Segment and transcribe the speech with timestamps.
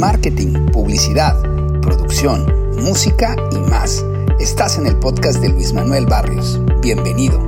[0.00, 1.38] marketing, publicidad,
[1.82, 2.46] producción,
[2.82, 4.02] música y más.
[4.40, 6.58] Estás en el podcast de Luis Manuel Barrios.
[6.80, 7.38] Bienvenido.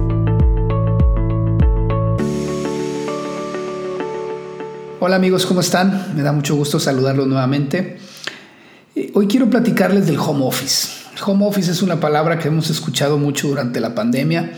[5.01, 6.15] Hola amigos, ¿cómo están?
[6.15, 7.97] Me da mucho gusto saludarlos nuevamente.
[8.95, 10.91] Eh, hoy quiero platicarles del home office.
[11.25, 14.53] Home office es una palabra que hemos escuchado mucho durante la pandemia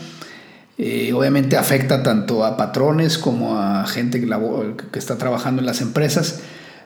[0.77, 6.41] eh, obviamente afecta tanto a patrones como a gente que, está trabajando en las empresas,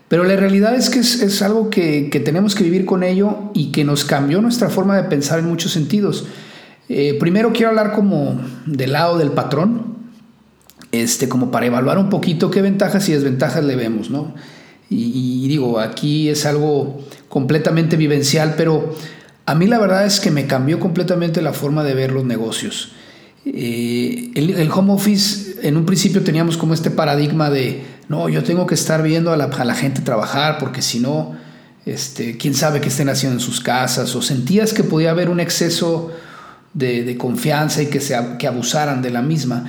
[0.09, 3.85] pero la realidad es que es, algo que, tenemos que vivir con ello y que
[3.85, 6.27] nos cambió nuestra forma de pensar en muchos sentidos.
[6.89, 9.97] Eh, primero quiero hablar como del lado del patrón,
[10.91, 14.33] este, como para evaluar un poquito qué ventajas y desventajas le vemos, ¿no?
[14.91, 18.95] y digo, aquí es algo completamente vivencial, pero
[19.45, 22.91] a mí la verdad es que me cambió completamente la forma de ver los negocios.
[23.45, 28.65] Eh, el, home office, en un principio teníamos como este paradigma de, no, yo tengo
[28.65, 31.35] que estar viendo a la, gente trabajar porque si no,
[31.85, 35.39] este, quién sabe qué estén haciendo en sus casas, o sentías que podía haber un
[35.39, 36.11] exceso
[36.73, 39.63] de, confianza y que, se, que abusaran de la misma.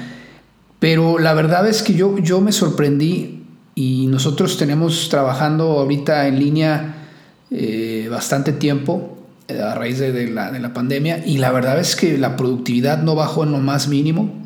[0.79, 6.39] Pero la verdad es que yo, yo me sorprendí y nosotros tenemos trabajando ahorita en
[6.39, 6.95] línea
[7.51, 13.03] eh, bastante tiempo a raíz de, la, pandemia y la verdad es que la productividad
[13.03, 14.40] no bajó en lo más mínimo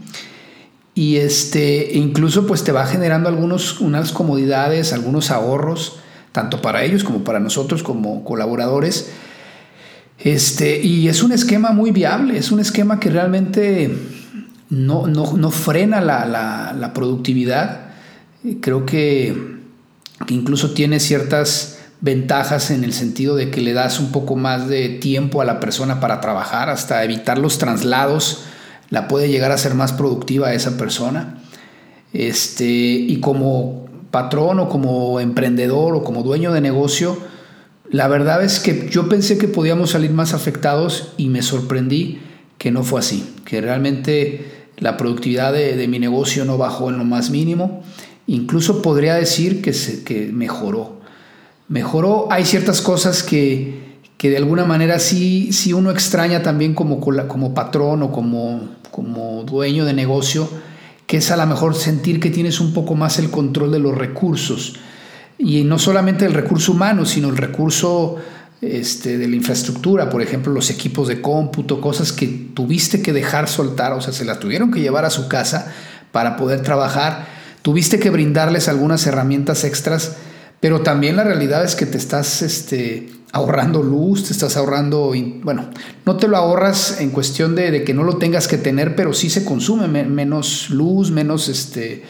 [0.95, 5.99] y este incluso pues te va generando algunos unas comodidades algunos ahorros
[6.33, 9.11] tanto para ellos como para nosotros como colaboradores.
[10.19, 13.93] Este y es un esquema muy viable es un esquema que realmente
[14.71, 17.93] no, no, frena la, la, productividad.
[18.61, 19.59] Creo que
[20.29, 24.89] incluso tiene ciertas ventajas en el sentido de que le das un poco más de
[24.89, 28.45] tiempo a la persona para trabajar, hasta evitar los traslados,
[28.91, 31.43] la puede llegar a ser más productiva esa persona.
[32.13, 37.19] Este, y como patrón o como emprendedor o como dueño de negocio,
[37.91, 42.21] la verdad es que yo pensé que podíamos salir más afectados y me sorprendí
[42.59, 47.05] que no fue así, que realmente la productividad de, mi negocio no bajó en lo
[47.05, 47.83] más mínimo,
[48.27, 51.05] incluso podría decir que, se, que mejoró
[51.69, 52.29] mejoró.
[52.31, 53.84] Hay ciertas cosas que,
[54.23, 59.85] de alguna manera sí, sí uno extraña también como, como patrón o como, como dueño
[59.85, 60.49] de negocio,
[61.07, 63.97] que es a lo mejor sentir que tienes un poco más el control de los
[63.97, 64.77] recursos.
[65.37, 68.17] Y no solamente el recurso humano, sino el recurso
[68.63, 73.49] este, de la infraestructura, por ejemplo, los equipos de cómputo, cosas que tuviste que dejar
[73.49, 75.73] soltar, o sea, se las tuvieron que llevar a su casa
[76.13, 77.27] para poder trabajar,
[77.63, 80.17] tuviste que brindarles algunas herramientas extras
[80.65, 85.13] pero también la realidad es que te estás este, ahorrando luz, te estás ahorrando,
[85.43, 85.69] bueno,
[86.07, 89.29] no te lo ahorras en cuestión de, que no lo tengas que tener, pero sí
[89.29, 92.05] se consume menos luz, menos este,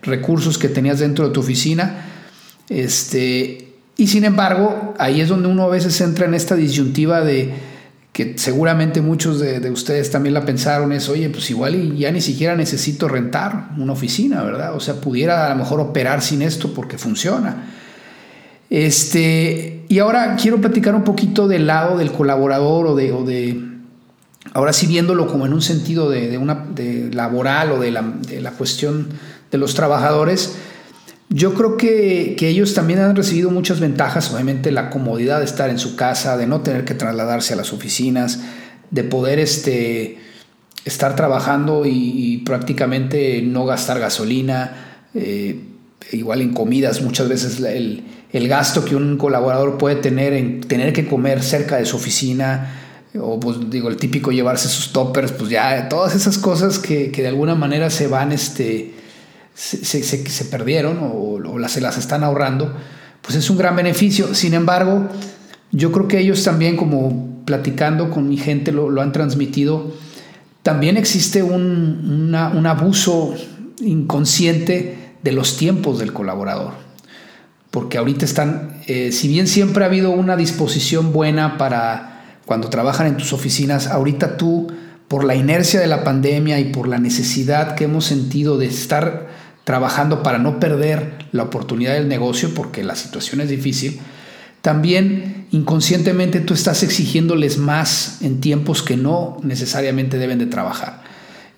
[0.00, 2.06] recursos que tenías dentro de tu oficina.
[2.70, 7.52] Este, y sin embargo, ahí es donde uno a veces entra en esta disyuntiva de
[8.14, 12.22] que seguramente muchos de, de, ustedes también la pensaron, es, oye, pues igual ya ni
[12.22, 14.74] siquiera necesito rentar una oficina, ¿verdad?
[14.74, 17.81] O sea, pudiera a lo mejor operar sin esto porque funciona.
[18.72, 23.62] Este, y ahora quiero platicar un poquito del lado del colaborador o de,
[24.54, 26.68] ahora sí viéndolo como en un sentido de, una,
[27.12, 29.10] laboral o de la, de la, cuestión
[29.50, 30.54] de los trabajadores.
[31.28, 35.68] Yo creo que, que, ellos también han recibido muchas ventajas, obviamente la comodidad de estar
[35.68, 38.40] en su casa, de no tener que trasladarse a las oficinas,
[38.90, 40.18] de poder este,
[40.86, 45.60] estar trabajando y, prácticamente no gastar gasolina, eh,
[46.10, 50.92] igual en comidas, muchas veces el, el gasto que un colaborador puede tener en tener
[50.92, 52.82] que comer cerca de su oficina,
[53.20, 57.28] o pues digo, el típico llevarse sus toppers, pues ya todas esas cosas que, de
[57.28, 58.94] alguna manera se van, este,
[59.54, 62.74] se, se, perdieron o, las, se las están ahorrando,
[63.20, 64.34] pues es un gran beneficio.
[64.34, 65.08] Sin embargo,
[65.72, 69.92] yo creo que ellos también, como platicando con mi gente, lo, han transmitido,
[70.62, 73.34] también existe un, un abuso
[73.80, 76.72] inconsciente de los tiempos del colaborador.
[77.70, 83.06] Porque ahorita están, eh, si bien siempre ha habido una disposición buena para cuando trabajan
[83.06, 84.70] en tus oficinas, ahorita tú,
[85.08, 89.28] por la inercia de la pandemia y por la necesidad que hemos sentido de estar
[89.64, 94.00] trabajando para no perder la oportunidad del negocio, porque la situación es difícil,
[94.60, 101.01] también inconscientemente tú estás exigiéndoles más en tiempos que no necesariamente deben de trabajar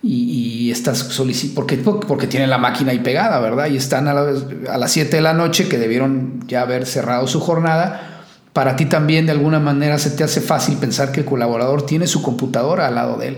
[0.07, 3.67] y, estás solicitando, porque, porque tienen la máquina ahí pegada, ¿verdad?
[3.67, 7.39] Y están a, a las 7 de la noche que debieron ya haber cerrado su
[7.39, 8.23] jornada.
[8.53, 12.05] Para ti también de alguna manera se te hace fácil pensar que el colaborador tiene
[12.05, 13.37] su computadora al lado de él.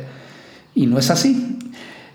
[0.76, 1.58] Y no es así.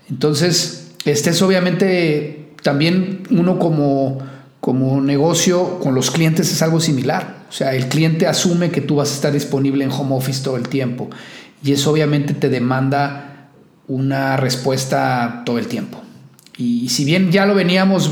[0.09, 4.19] Entonces, este es obviamente también uno como,
[4.59, 7.45] como negocio con los clientes es algo similar.
[7.49, 10.57] O sea, el cliente asume que tú vas a estar disponible en home office todo
[10.57, 11.09] el tiempo
[11.63, 13.32] y eso obviamente te demanda
[13.87, 16.01] una respuesta todo el tiempo.
[16.57, 18.11] Y si bien ya lo veníamos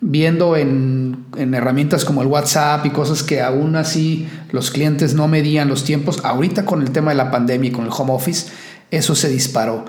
[0.00, 5.28] viendo en, en, herramientas como el WhatsApp y cosas que aún así los clientes no
[5.28, 8.50] medían los tiempos, ahorita con el tema de la pandemia y con el home office,
[8.90, 9.84] eso se disparó.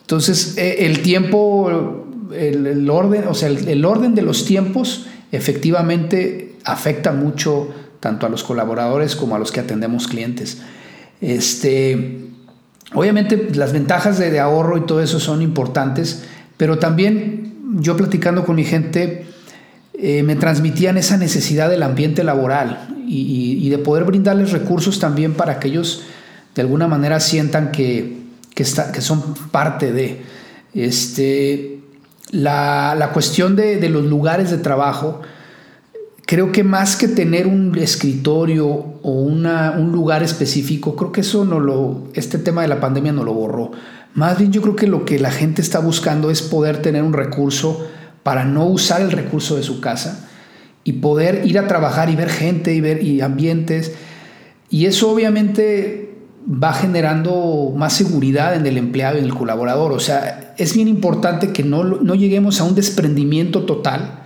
[0.00, 7.12] Entonces, eh, el tiempo, el, orden, o sea, el orden de los tiempos efectivamente afecta
[7.12, 7.68] mucho
[8.00, 10.62] tanto a los colaboradores como a los que atendemos clientes.
[11.20, 12.28] Este,
[12.94, 16.24] obviamente las ventajas de, ahorro y todo eso son importantes,
[16.56, 19.26] pero también yo platicando con mi gente
[19.94, 25.58] eh, me transmitían esa necesidad del ambiente laboral y, de poder brindarles recursos también para
[25.58, 26.02] que ellos
[26.54, 28.18] de alguna manera sientan que,
[28.54, 30.22] que, que son parte de.
[30.74, 31.78] Este,
[32.30, 35.20] la, cuestión de, los lugares de trabajo,
[36.28, 41.58] creo que más que tener un escritorio o un lugar específico, creo que eso no
[41.58, 43.70] lo, este tema de la pandemia no lo borró.
[44.12, 47.14] Más bien yo creo que lo que la gente está buscando es poder tener un
[47.14, 47.82] recurso
[48.22, 50.28] para no usar el recurso de su casa
[50.84, 53.94] y poder ir a trabajar y ver gente y ver y ambientes.
[54.68, 56.14] Y eso obviamente
[56.46, 59.92] va generando más seguridad en el empleado y en el colaborador.
[59.92, 64.24] O sea, es bien importante que no, no lleguemos a un desprendimiento total,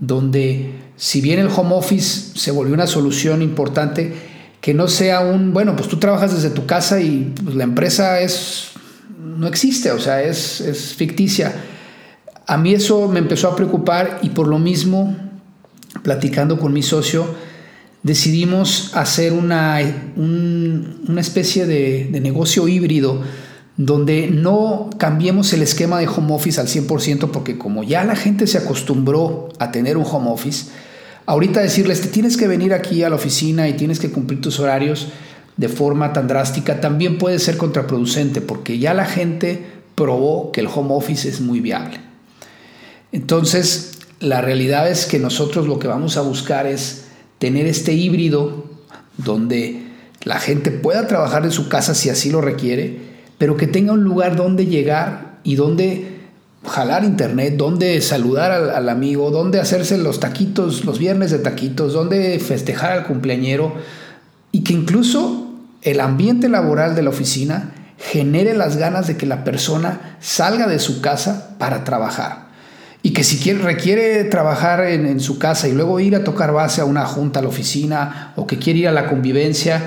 [0.00, 4.14] donde si bien el home office se volvió una solución importante,
[4.60, 8.20] que no sea un, bueno, pues tú trabajas desde tu casa y pues, la empresa
[8.20, 8.70] es,
[9.18, 11.54] no existe, o sea, es, es ficticia.
[12.46, 15.16] A mí eso me empezó a preocupar y por lo mismo,
[16.02, 17.34] platicando con mi socio,
[18.06, 19.80] decidimos hacer una,
[20.16, 23.22] una especie de, negocio híbrido
[23.76, 28.46] donde no cambiemos el esquema de home office al 100% porque como ya la gente
[28.46, 30.70] se acostumbró a tener un home office,
[31.26, 34.58] ahorita decirles, te tienes que venir aquí a la oficina y tienes que cumplir tus
[34.60, 35.08] horarios
[35.56, 39.64] de forma tan drástica, también puede ser contraproducente porque ya la gente
[39.94, 41.98] probó que el home office es muy viable.
[43.12, 47.06] Entonces, la realidad es que nosotros lo que vamos a buscar es
[47.38, 48.64] tener este híbrido
[49.16, 49.82] donde
[50.24, 52.98] la gente pueda trabajar en su casa si así lo requiere,
[53.38, 56.15] pero que tenga un lugar donde llegar y donde
[56.66, 62.38] jalar internet, donde saludar al, amigo, donde hacerse los taquitos, los viernes de taquitos, donde
[62.38, 63.74] festejar al cumpleañero
[64.52, 65.50] y que incluso
[65.82, 70.78] el ambiente laboral de la oficina genere las ganas de que la persona salga de
[70.78, 72.46] su casa para trabajar.
[73.02, 76.80] Y que si quiere, requiere trabajar en, su casa y luego ir a tocar base
[76.80, 79.80] a una junta, a la oficina, o que quiere ir a la convivencia,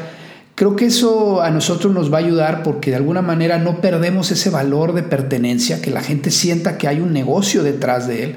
[0.60, 4.30] creo que eso a nosotros nos va a ayudar porque de alguna manera no perdemos
[4.30, 8.36] ese valor de pertenencia, que la gente sienta que hay un negocio detrás de él,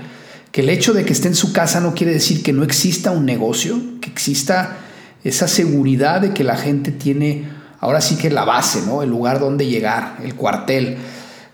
[0.53, 3.11] que el hecho de que esté en su casa no quiere decir que no exista
[3.11, 4.77] un negocio, que exista
[5.25, 7.49] esa seguridad de que la gente tiene
[7.81, 9.03] ahora sí que la base, ¿no?
[9.03, 10.99] El lugar donde llegar, el cuartel,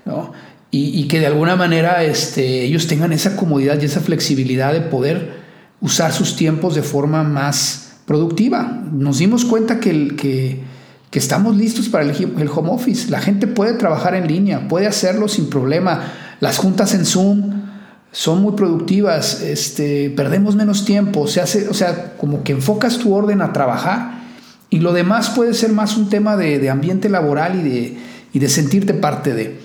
[0.04, 0.34] ¿no?
[0.70, 5.32] y, que de alguna manera este, ellos tengan esa comodidad y esa flexibilidad de poder
[5.80, 8.82] usar sus tiempos de forma más productiva.
[8.90, 10.66] Nos dimos cuenta que, que,
[11.12, 13.10] estamos listos para el, home office.
[13.10, 16.12] La gente puede trabajar en línea, puede hacerlo sin problema.
[16.40, 17.62] Las juntas en Zoom
[18.10, 23.12] son muy productivas, este, perdemos menos tiempo, se hace, o sea, como que enfocas tu
[23.14, 24.22] orden a trabajar
[24.70, 27.98] y lo demás puede ser más un tema de, de ambiente laboral y de,
[28.32, 29.60] y de sentirte parte de.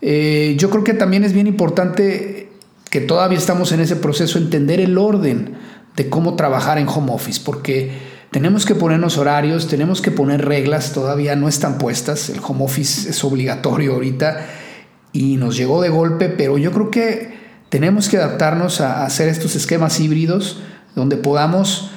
[0.00, 2.48] Eh, yo creo que también es bien importante
[2.88, 5.56] que todavía estamos en ese proceso, entender el orden
[5.98, 7.90] de cómo trabajar en home office, porque
[8.30, 13.10] tenemos que ponernos horarios, tenemos que poner reglas, todavía no están puestas, el home office
[13.10, 14.46] es obligatorio ahorita
[15.12, 17.36] y nos llegó de golpe, pero yo creo que
[17.68, 20.60] tenemos que adaptarnos a hacer estos esquemas híbridos
[20.94, 21.90] donde podamos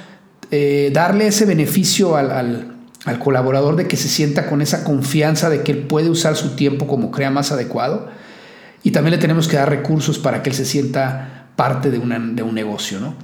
[0.51, 2.71] eh, darle ese beneficio al
[3.05, 6.55] al colaborador de que se sienta con esa confianza de que él puede usar su
[6.55, 8.09] tiempo como crea más adecuado.
[8.83, 12.43] Y también le tenemos que dar recursos para que él se sienta parte de, de
[12.43, 12.99] un negocio.
[12.99, 13.15] ¿no?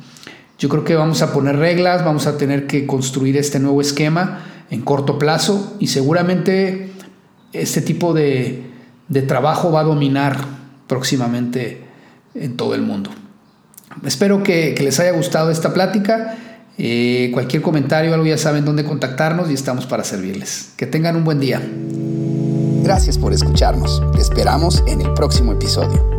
[0.57, 4.39] Yo creo que vamos a poner reglas, vamos a tener que construir este nuevo esquema
[4.69, 6.91] en corto plazo y seguramente
[7.53, 8.63] este tipo de,
[9.07, 10.37] de trabajo va a dominar
[10.87, 11.81] próximamente
[12.33, 13.11] en todo el mundo.
[14.05, 16.37] Espero que, les haya gustado esta plática
[16.77, 20.73] eh, cualquier comentario, algo ya saben dónde contactarnos y estamos para servirles.
[20.77, 21.61] Que tengan un buen día.
[22.83, 24.01] Gracias por escucharnos.
[24.13, 26.16] Te esperamos en el próximo episodio.